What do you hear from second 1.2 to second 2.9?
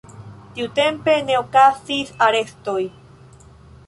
ne okazis arestoj.